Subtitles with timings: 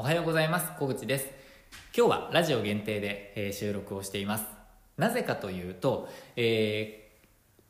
[0.00, 0.70] おはようございます。
[0.78, 1.26] 小口です。
[1.92, 4.44] 今日はラジオ限定で、え収録をしています。
[4.96, 7.08] なぜかというと、えー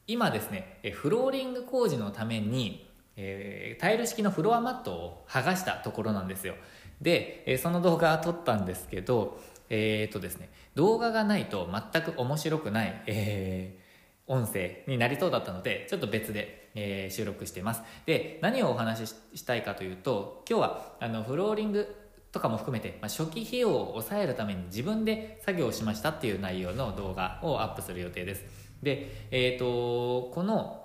[0.06, 2.86] 今ですねフローリング工事のために、
[3.16, 6.54] えタイル式のフロアマットを剥がしたところなんですよ。
[7.00, 9.40] で、えその動画撮ったんですけど
[9.70, 13.78] えっとですね動画がないと全く面白くない、え
[14.26, 17.82] 音声になりそうだったのでちょっと別で、え収録してます。
[18.04, 21.96] で何をお話ししたいかというと今日はあのフローリング
[22.32, 28.44] とかも含めて、まあ、初期費用を抑えるために自分で作業しましたっていう内容の動画をアップする予定です。
[28.82, 30.84] で、えー、とこの、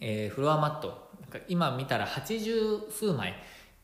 [0.00, 1.06] えーフロアマット
[1.48, 3.34] 今見たら80数枚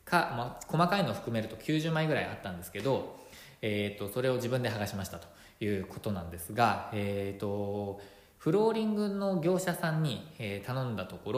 [0.05, 3.17] か、まあ、細かいのを含めると90枚ぐらいあったんですけど、
[3.61, 5.27] えー、とそれを自分で剥がしましたと
[5.59, 7.99] いうことなんですが、えー、と
[8.37, 11.31] フローリングの業者さんに、えー頼んだとこ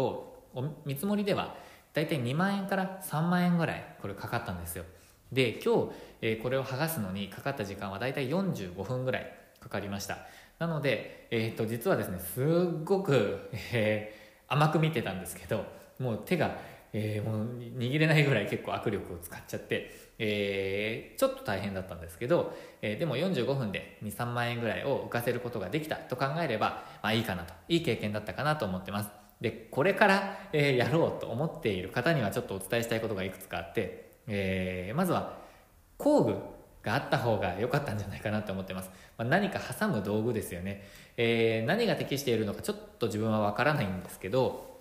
[0.53, 1.55] ろ見積もりでは
[1.93, 4.83] だいたい2万円から3万円ぐらいこれかかったんですよ。
[5.31, 10.19] で今日、えこれを剥がすのにかかった時間はだいたい45分ぐらいかかりました。
[10.59, 15.65] なので、えー、と実はですねすっごく、えー甘く見てたんですけど
[15.97, 16.55] もう手が、
[16.93, 27.53] えーもう握れないぐらい結構握力を使っちゃって、えーちょっと大変だったんですけど、えでも45分で23万円ぐらいを浮かせることができたと考えれば、まあ、いいかなと。
[27.67, 29.09] いい経験だったかなと思ってます。
[29.41, 35.37] でこれから、えやろうと思っている方にはちょっとお伝えしたいことがいくつかあって、えーまずは
[35.97, 36.35] 工具
[36.83, 40.83] があった方が良かったんじゃないかなと思ってます、まあ、何か挟む道具ですよね、
[41.17, 44.75] えー何が適しているのかちょっと自分は分からないんですけど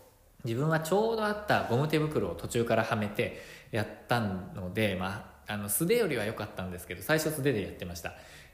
[0.44, 8.12] 自分はちょうどあったゴム手袋を途中からはめてやったので、まあ、あの素手よりは良かったんですけど最初素手でやってました。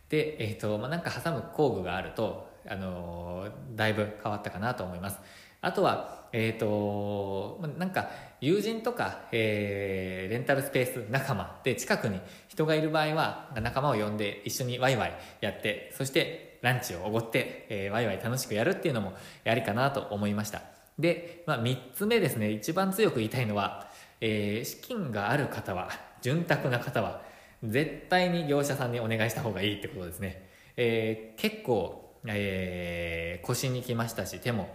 [0.09, 5.19] で、えーとまあ、なんか挟む工具があると、あのーだいぶ変わったかなと思います。
[5.63, 19.13] あとは、えーとなんか友人とか、えーレンタルスペース仲間で近くに人がいる場合は仲間を呼んで一緒にワイワイやってそしてランチをおごって、えーワイワイ楽しくやるっていうのも
[19.45, 20.63] やりかなと思いました。
[20.99, 22.51] で、まあ、3つ目ですね。
[22.51, 23.89] 一番強く言いたいのは、
[24.21, 25.89] えー資金がある方は
[26.23, 27.23] 潤沢な方は
[27.65, 34.69] 絶対に業者さんにお願いした方がいいってことですね、えー結構、えー腰にきましたし手も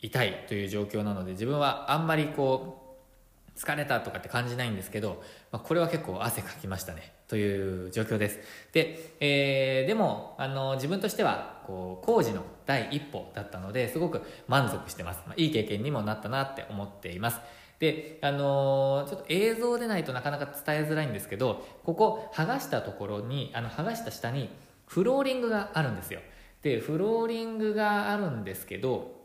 [0.00, 2.86] 痛いという状況なので自分はあんまりこう
[3.58, 8.38] 疲れたとかって感じないんですけど、まあ、これは結構汗かきましたねという状況です。
[8.72, 17.40] で、えーでもあの自分としてはこう工事の第一歩だったのですごく満足してます、まあ、いい経験にもなったなって思っています。
[17.78, 24.50] であのーちょっと映像でないとなかなか伝えづらいんですけどここ剥がしたところにあの剥がした下に
[24.86, 26.20] フローリングがあるんですよ。
[26.62, 29.15] でフローリングがあるんですけど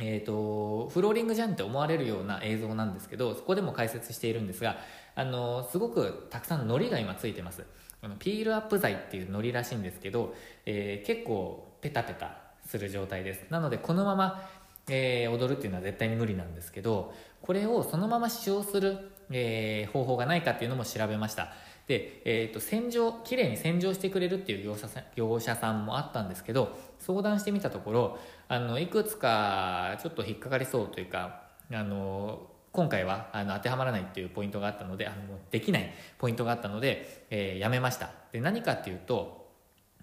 [0.00, 4.78] えー、とフローリングじゃんって思われるような映像なんですけどそこでも解説しているんですが
[5.14, 7.64] あのすごくたくさんのりが今ついてます。
[8.02, 10.34] あのピールアップ剤っていうのりらしいんですけど、
[10.64, 13.44] えー結構ペタペタする状態です。
[13.50, 14.48] なのでこのまま、
[14.88, 21.52] えー踊るっていうのは絶対に無理なんですけどこれをそのまま使用する、えー方法がないかっていうのも調べました。
[21.90, 31.42] で、えー、と洗浄きれいに洗浄してくれるっていう業者さん業者さんもあったんですけど相談してみたところあのいくつかちょっと引っかかりそうというか
[31.72, 35.16] あの今回はあの当てはまらないっていうポイントがあったのであの
[35.50, 38.10] できないポイントがあったので、えーやめました。
[38.30, 39.50] で何かっていうと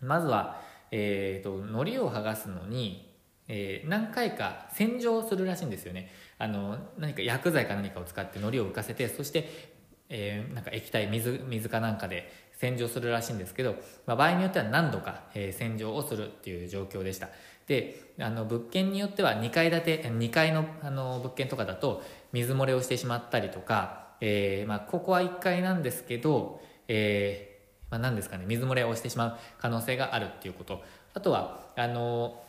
[0.01, 0.59] まずは、
[0.91, 3.15] えー、と糊を剥がすのに、
[3.47, 6.11] えー何回か洗浄するらしいんですよね。
[6.37, 9.76] あの何か薬剤か何かを使って糊を浮かせてそして、
[10.09, 13.75] えーなんか液体水水かなんかで洗浄するらしいんですけど、
[14.05, 17.29] まあ、場合によっては何度か、えー洗浄をするっていう状況でした。
[17.67, 22.01] であの物件によっては2階建て2階のあの物件とかだと
[22.31, 30.81] 水漏れをしてしまったりとか、えーまあ、ここは1階なんですけど、えーまあ、何ですかね水漏れをしてしまう可能性があるっていうこと。
[31.13, 32.41] あとはあの、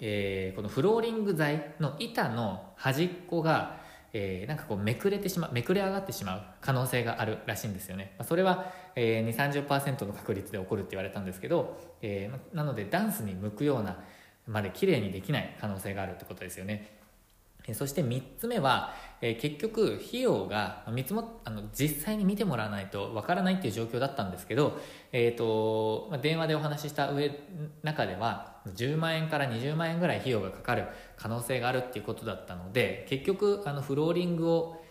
[0.00, 3.83] えーこのフローリング材の板の端っこが、
[4.14, 13.98] えーなんかこうめくれてしまうめくれ上がってしまう可能性があるらしいんですよね、まあ、それは、えー、2 3 0の確率で起こるって言われたんですけど、えーなのでダンスに向くような
[14.46, 17.03] まで綺麗にできない可能性があるってことですよね。
[17.72, 24.78] そして3つ目は、え結局費用がまあ見積もあの実際に見てもらわないとわからないっていう状況だったんですけど、
[25.12, 27.30] えーとま、電話でお話しした上
[27.82, 34.84] 中では10万円から20万円ぐらい費用がかかる可能性があるっていうことだったので結局あのフローリングを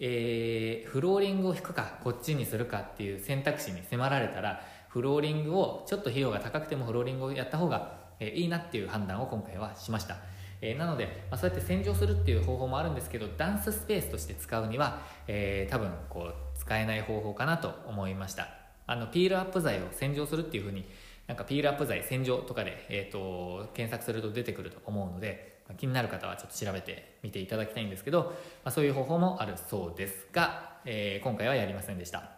[0.00, 10.16] えーフローリングを引くかこっちにするかっていう選択肢に迫られたらフローリングをちょっと費用が高くてもフローリングをやった方が、えいいなっていう判断を今回はしました、
[10.60, 18.48] えー、なので、まあ、そうやって洗浄するっていう方法もあるんですけどダンススペースとして使うには、えー、多分こう使えない方法かなと思いました。
[18.86, 20.84] あのピールアップ剤を洗浄するっていうふうに
[21.26, 28.34] なんかピールアップ剤洗浄とかで、えーと、検索すると出てくると思うので、ま、気になる方はちょっと調べてみていただきたいんですけど、
[28.64, 32.30] まあ、そういう方法もあるそうですが、えー、今回はやりませんでした。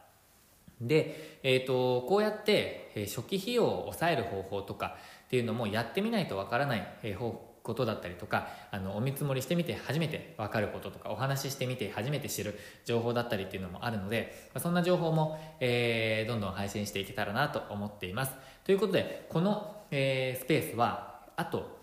[0.81, 4.97] で、えーと、こうやって、初期費用を抑える方法とか
[5.27, 18.33] っていうのもやってみないとわからない、え方ことだったりとかあのお見積もりしてみて初めて分かることとかお話ししてみて初めて知る情報だったりっていうのもあるので、まそんな情報も、えー、どんどん配信していけたらなと思っています。
[18.65, 21.81] ということでこの、えー、スペースはあと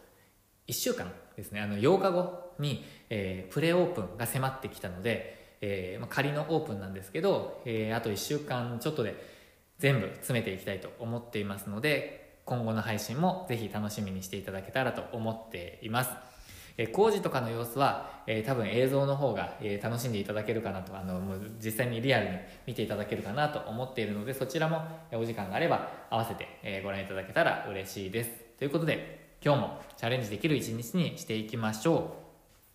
[0.67, 1.61] 1週間ですね。
[1.61, 9.37] あの8日後に、えー、プレオープンが迫ってきたので、えーまあ、仮のオープンなんですけど、えー、あと1週間ちょっとで
[9.79, 16.09] 全部詰めていきたいと思っていますので今後の配信もぜひ楽しみにしていただけたらと思っています。
[16.77, 28.29] え工事とかの様子は、えー、多分映像の方が、えー、楽しんでいただけるかなとあのもう実際にリアルに見ていただけるかなと思っているのでそちらもお時間があれば合わせて、え、ご覧いただけたら嬉しいです
[28.59, 32.26] ということで今日もチャレンジできる一日にしていきましょう